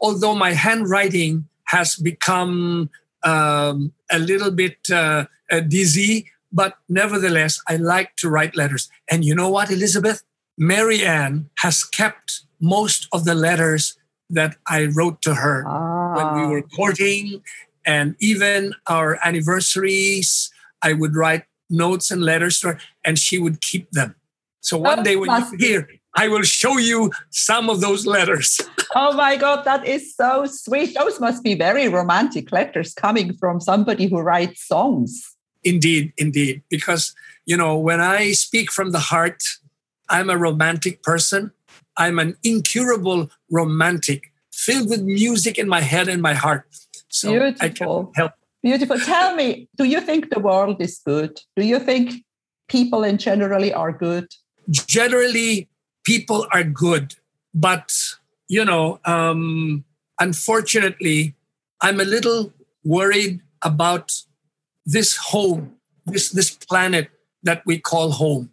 [0.00, 2.90] although my handwriting has become
[3.22, 8.88] um, a little bit uh, uh, dizzy, but nevertheless, I like to write letters.
[9.10, 10.22] And you know what, Elizabeth?
[10.56, 13.96] Mary Ann has kept most of the letters
[14.30, 16.14] that I wrote to her ah.
[16.16, 17.42] when we were courting,
[17.84, 20.50] and even our anniversaries.
[20.82, 24.14] I would write notes and letters to her, and she would keep them.
[24.60, 28.60] So one day when you hear, I will show you some of those letters.
[28.94, 30.94] oh my God, that is so sweet.
[30.94, 35.36] Those must be very romantic letters coming from somebody who writes songs.
[35.62, 36.62] Indeed, indeed.
[36.68, 37.14] Because,
[37.46, 39.42] you know, when I speak from the heart,
[40.08, 41.52] I'm a romantic person.
[42.00, 46.64] I'm an incurable romantic, filled with music in my head and my heart.
[47.08, 47.66] So Beautiful.
[47.66, 48.32] I can help.
[48.62, 48.98] Beautiful.
[48.98, 51.38] Tell me, do you think the world is good?
[51.56, 52.24] Do you think
[52.68, 54.28] people in generally are good?
[54.70, 55.68] Generally,
[56.04, 57.16] people are good,
[57.52, 57.92] but
[58.48, 59.84] you know, um,
[60.18, 61.34] unfortunately,
[61.82, 64.12] I'm a little worried about
[64.86, 67.10] this home, this this planet
[67.42, 68.50] that we call home.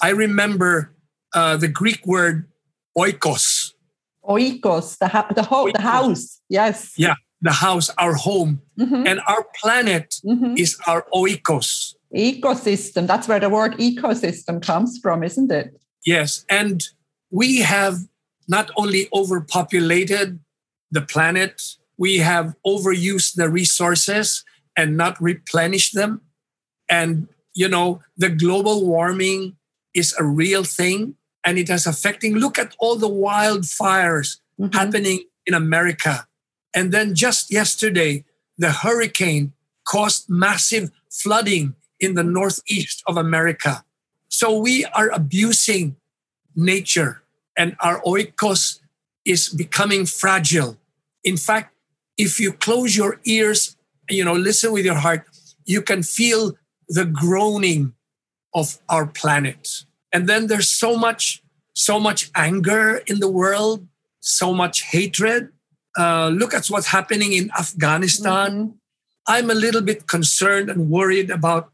[0.00, 0.92] I remember
[1.34, 2.51] uh, the Greek word
[2.96, 3.72] oikos.
[4.24, 5.72] Oikos, the ha- the, ho- oikos.
[5.72, 6.40] the house.
[6.48, 6.94] Yes.
[6.96, 9.06] Yeah, the house, our home, mm-hmm.
[9.06, 10.56] and our planet mm-hmm.
[10.56, 11.94] is our oikos.
[12.14, 13.06] Ecosystem.
[13.06, 15.80] That's where the word ecosystem comes from, isn't it?
[16.04, 16.82] Yes, and
[17.30, 17.96] we have
[18.48, 20.38] not only overpopulated
[20.90, 21.62] the planet,
[21.96, 24.44] we have overused the resources
[24.76, 26.20] and not replenished them.
[26.90, 29.56] And, you know, the global warming
[29.94, 32.36] is a real thing and it is affecting.
[32.36, 34.76] Look at all the wildfires mm-hmm.
[34.76, 36.26] happening in America.
[36.74, 38.24] And then just yesterday,
[38.58, 39.52] the hurricane
[39.84, 43.84] caused massive flooding in the northeast of America.
[44.28, 45.96] So we are abusing
[46.54, 47.22] nature
[47.56, 48.80] and our oikos
[49.24, 50.78] is becoming fragile.
[51.22, 51.74] In fact,
[52.16, 53.76] if you close your ears,
[54.08, 55.26] you know, listen with your heart,
[55.64, 56.56] you can feel
[56.88, 57.94] the groaning
[58.54, 59.84] of our planet.
[60.12, 61.42] And then there's so much,
[61.74, 63.86] so much anger in the world,
[64.20, 65.50] so much hatred.
[65.98, 68.50] Uh, look at what's happening in Afghanistan.
[68.50, 68.76] Mm-hmm.
[69.26, 71.70] I'm a little bit concerned and worried about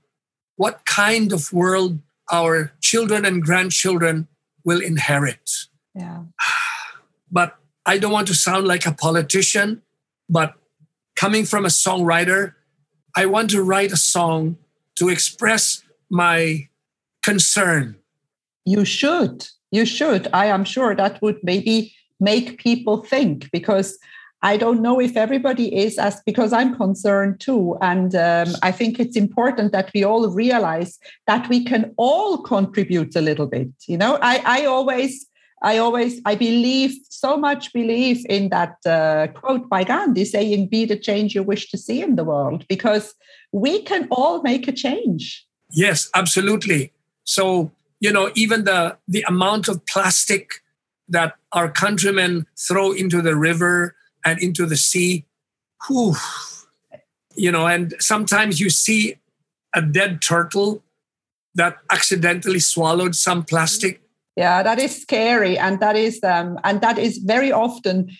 [0.56, 4.28] what kind of world our children and grandchildren
[4.64, 5.50] will inherit.
[5.94, 6.24] Yeah.
[7.30, 9.82] But I don't want to sound like a politician,
[10.30, 10.54] but
[11.14, 12.54] coming from a songwriter,
[13.14, 14.56] I want to write a song
[14.96, 16.68] to express my
[17.22, 17.97] concern.
[18.74, 19.36] You should.
[19.70, 20.24] You should.
[20.32, 21.76] I am sure that would maybe
[22.20, 23.98] make people think because
[24.50, 27.76] I don't know if everybody is as because I'm concerned too.
[27.80, 33.16] And um, I think it's important that we all realize that we can all contribute
[33.16, 33.70] a little bit.
[33.86, 35.26] You know, I, I always
[35.62, 40.84] I always, I believe so much believe in that uh, quote by Gandhi saying, be
[40.84, 43.14] the change you wish to see in the world, because
[43.50, 45.44] we can all make a change.
[45.72, 46.92] Yes, absolutely.
[47.24, 50.62] So, you know, even the, the amount of plastic
[51.08, 55.24] that our countrymen throw into the river and into the sea,
[55.86, 56.14] whew,
[57.34, 59.16] you know, and sometimes you see
[59.74, 60.82] a dead turtle
[61.54, 64.00] that accidentally swallowed some plastic.
[64.36, 65.58] Yeah that is scary.
[65.58, 68.10] And that is um, and that is very often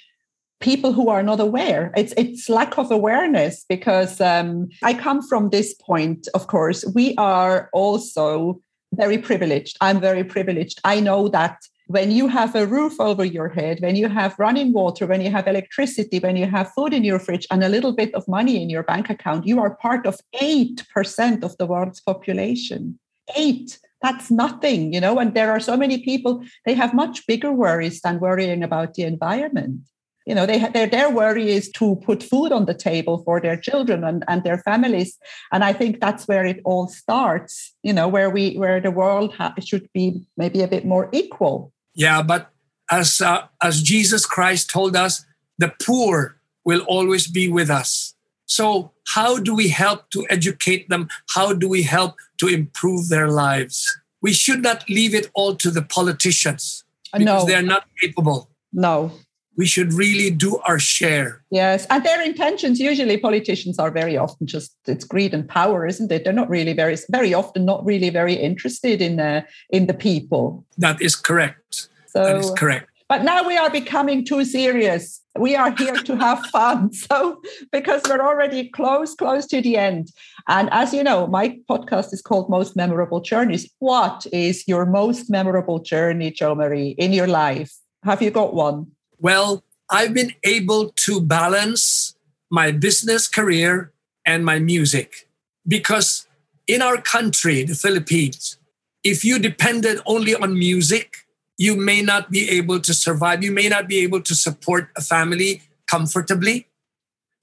[0.61, 1.93] people who are not aware.
[1.97, 6.85] It's it's lack of awareness because um, i come from this point of course.
[6.95, 8.61] We are also
[8.99, 13.49] very privileged i'm very privileged i know that when you have a roof over your
[13.49, 17.05] head when you have running water when you have electricity when you have food in
[17.05, 20.07] your fridge and a little bit of money in your bank account you are part
[20.07, 22.99] of 8% of the world's population
[23.37, 25.19] 8 that's nothing, you know.
[25.19, 29.03] And there are so many people, they have much bigger worries than worrying about the
[29.03, 29.81] environment.
[30.29, 33.57] You know, they their, their worry is to put food on the table for their
[33.57, 35.17] children and, and their families.
[35.53, 39.35] And I think that's where it all starts, you know, where we where the world
[39.35, 41.73] ha- should be maybe a bit more equal.
[41.95, 42.51] Yeah, but
[42.91, 45.25] as, uh, as Jesus Christ told us,
[45.57, 48.15] the poor will always be with us.
[48.45, 51.09] So, how do we help to educate them?
[51.31, 53.99] How do we help to improve their lives?
[54.21, 57.47] We should not leave it all to the politicians because no.
[57.47, 58.51] they're not capable.
[58.73, 59.13] No.
[59.59, 61.43] We should really do our share.
[61.51, 61.87] Yes.
[61.91, 66.23] And their intentions, usually politicians are very often just it's greed and power, isn't it?
[66.23, 70.65] They're not really very very often not really very interested in the in the people.
[70.79, 71.89] That is correct.
[72.07, 72.89] So, that is correct.
[73.09, 75.21] But now we are becoming too serious.
[75.37, 76.93] We are here to have fun.
[76.93, 77.41] So,
[77.73, 80.13] because we're already close, close to the end.
[80.47, 83.69] And as you know, my podcast is called Most Memorable Journeys.
[83.79, 87.73] What is your most memorable journey, Jo Marie, in your life?
[88.05, 88.93] Have you got one?
[89.21, 92.15] Well, I've been able to balance
[92.51, 93.93] my business career
[94.25, 95.29] and my music
[95.67, 96.27] because
[96.67, 98.59] in our country, the Philippines,
[99.03, 103.43] if you depended only on music, you may not be able to survive.
[103.43, 106.69] You may not be able to support a family comfortably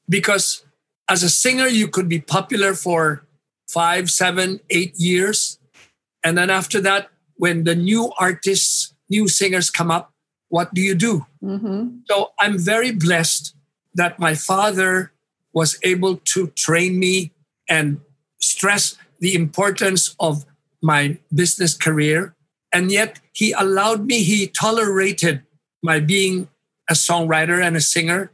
[0.07, 0.63] because
[1.09, 3.25] as a singer, you could be popular for
[3.67, 5.59] five, seven, eight years.
[6.23, 10.14] And then after that, when the new artists, new singers come up,
[10.49, 11.25] what do you do?
[11.43, 11.99] Mm-hmm.
[12.05, 13.55] So I'm very blessed
[13.93, 15.11] that my father
[15.53, 17.31] was able to train me
[17.69, 18.01] and
[18.39, 20.45] stress the importance of
[20.81, 22.35] my business career
[22.75, 25.43] and yet he allowed me, he tolerated
[25.81, 26.49] my being
[26.89, 28.33] a songwriter and a singer.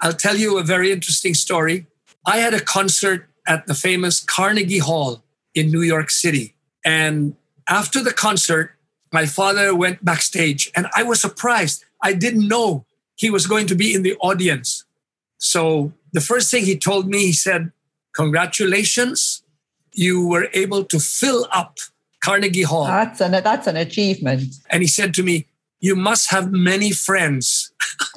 [0.00, 1.86] I'll tell you a very interesting story.
[2.26, 5.22] I had a concert at the famous Carnegie Hall
[5.54, 6.54] in New York City.
[6.86, 7.36] And
[7.68, 8.70] after the concert,
[9.12, 11.84] my father went backstage and I was surprised.
[12.02, 14.84] I didn't know he was going to be in the audience.
[15.38, 17.72] So the first thing he told me, he said,
[18.14, 19.42] Congratulations,
[19.92, 21.78] you were able to fill up
[22.22, 22.84] Carnegie Hall.
[22.84, 24.54] That's an that's an achievement.
[24.70, 25.46] And he said to me,
[25.80, 27.72] "You must have many friends."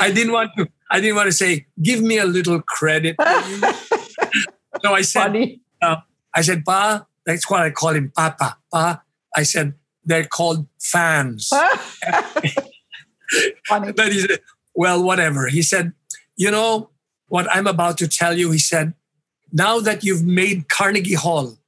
[0.00, 0.68] I didn't want to.
[0.90, 3.16] I didn't want to say, "Give me a little credit."
[4.82, 5.96] so I said, uh,
[6.38, 8.56] "I said, Pa, that's what I call him, Papa.
[8.72, 9.02] Pa."
[9.34, 9.74] I said,
[10.04, 11.50] "They're called fans."
[13.68, 14.40] but he said,
[14.74, 15.92] "Well, whatever." He said,
[16.36, 16.90] "You know
[17.28, 18.94] what I'm about to tell you?" He said,
[19.52, 21.58] now that you've made Carnegie Hall,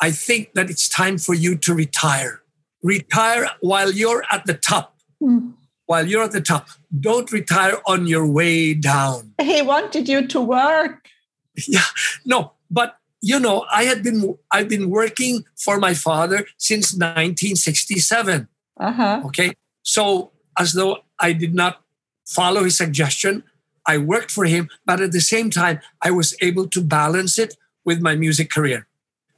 [0.00, 2.42] I think that it's time for you to retire.
[2.82, 4.96] Retire while you're at the top.
[5.20, 5.54] Mm.
[5.86, 6.68] While you're at the top,
[7.00, 9.32] don't retire on your way down.
[9.40, 11.08] He wanted you to work.
[11.66, 11.82] Yeah,
[12.24, 18.48] no, but you know, I had been I've been working for my father since 1967.
[18.80, 19.22] Uh-huh.
[19.26, 21.82] Okay, so as though I did not
[22.26, 23.42] follow his suggestion,
[23.86, 27.56] I worked for him, but at the same time, I was able to balance it
[27.84, 28.86] with my music career.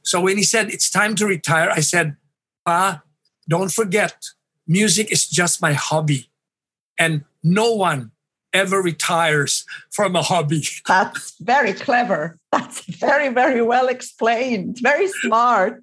[0.03, 2.17] So when he said, It's time to retire, I said,
[2.65, 3.01] Pa,
[3.47, 4.25] don't forget,
[4.67, 6.29] music is just my hobby.
[6.99, 8.11] And no one
[8.53, 10.63] ever retires from a hobby.
[10.87, 12.37] That's very clever.
[12.51, 14.79] That's very, very well explained.
[14.81, 15.81] Very smart.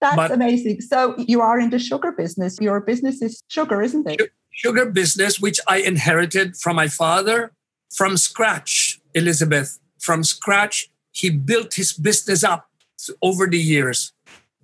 [0.00, 0.82] That's but, amazing.
[0.82, 2.58] So you are in the sugar business.
[2.60, 4.30] Your business is sugar, isn't it?
[4.50, 7.52] Sugar business, which I inherited from my father
[7.92, 12.68] from scratch, Elizabeth, from scratch, he built his business up
[13.22, 14.12] over the years.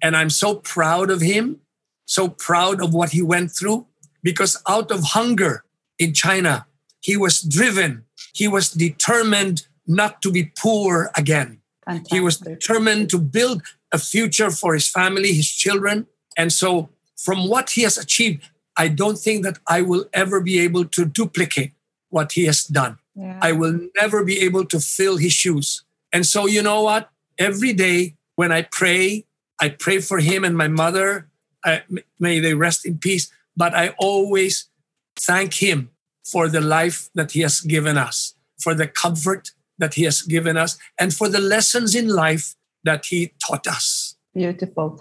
[0.02, 1.60] And I'm so proud of him,
[2.04, 3.86] so proud of what he went through,
[4.22, 5.64] because out of hunger
[5.98, 6.66] in China,
[7.02, 11.60] he was driven, he was determined not to be poor again.
[11.84, 12.14] Fantastic.
[12.14, 16.06] He was determined to build a future for his family, his children.
[16.36, 20.60] And so, from what he has achieved, I don't think that I will ever be
[20.60, 21.72] able to duplicate
[22.08, 22.98] what he has done.
[23.14, 23.38] Yeah.
[23.42, 25.82] I will never be able to fill his shoes.
[26.12, 27.10] And so, you know what?
[27.38, 29.26] Every day when I pray,
[29.60, 31.28] I pray for him and my mother.
[31.64, 31.82] I,
[32.18, 33.30] may they rest in peace.
[33.56, 34.68] But I always
[35.16, 35.90] thank him
[36.24, 40.56] for the life that he has given us, for the comfort that he has given
[40.56, 42.54] us, and for the lessons in life
[42.84, 44.16] that he taught us.
[44.34, 45.00] Beautiful.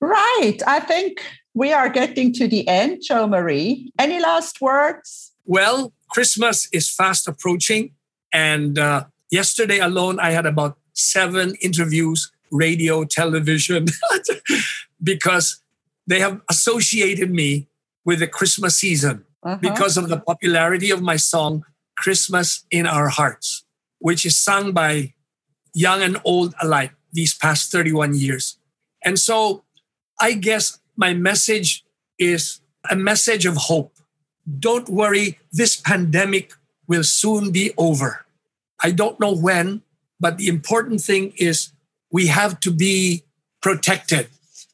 [0.00, 0.58] Right.
[0.66, 1.22] I think
[1.54, 3.92] we are getting to the end, Jo Marie.
[3.98, 5.32] Any last words?
[5.44, 7.92] Well, Christmas is fast approaching.
[8.32, 13.86] And uh, yesterday alone, I had about seven interviews, radio, television,
[15.02, 15.62] because
[16.06, 17.68] they have associated me
[18.04, 19.58] with the Christmas season uh-huh.
[19.60, 21.64] because of the popularity of my song,
[21.96, 23.64] Christmas in Our Hearts,
[23.98, 25.14] which is sung by
[25.74, 28.58] young and old alike these past 31 years.
[29.04, 29.64] And so
[30.20, 31.84] I guess my message
[32.18, 33.92] is a message of hope
[34.58, 36.52] don't worry, this pandemic
[36.86, 38.24] will soon be over.
[38.80, 39.82] I don't know when,
[40.18, 41.72] but the important thing is
[42.10, 43.22] we have to be
[43.60, 44.28] protected.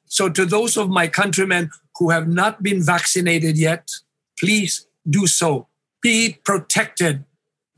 [0.07, 3.91] So, to those of my countrymen who have not been vaccinated yet,
[4.39, 5.69] please do so.
[6.03, 7.25] Be protected.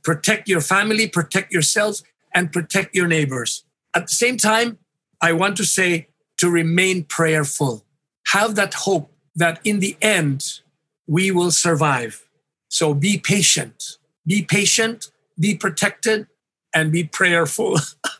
[0.03, 2.03] Protect your family, protect yourselves,
[2.35, 3.65] and protect your neighbors.
[3.95, 4.79] At the same time,
[5.21, 6.09] I want to say
[6.39, 7.85] to remain prayerful.
[8.29, 10.61] Have that hope that in the end,
[11.07, 12.27] we will survive.
[12.69, 13.99] So be patient.
[14.27, 16.29] Be patient, be protected,
[16.75, 17.77] and be prayerful.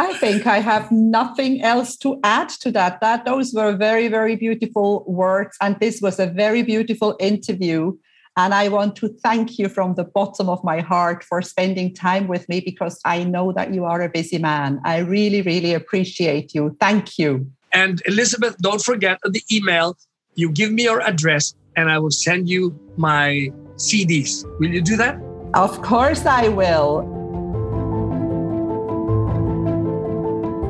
[0.00, 3.02] I think I have nothing else to add to that.
[3.02, 7.92] That those were very, very beautiful words, and this was a very beautiful interview.
[8.34, 12.28] And I want to thank you from the bottom of my heart for spending time
[12.28, 14.80] with me because I know that you are a busy man.
[14.86, 16.74] I really, really appreciate you.
[16.80, 17.50] Thank you.
[17.74, 19.98] And Elizabeth, don't forget the email.
[20.34, 24.46] You give me your address, and I will send you my CDs.
[24.58, 25.20] Will you do that?
[25.52, 27.19] Of course, I will.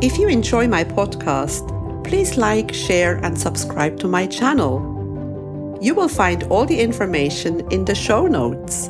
[0.03, 1.69] If you enjoy my podcast,
[2.05, 5.79] please like, share, and subscribe to my channel.
[5.83, 8.89] You will find all the information in the show notes.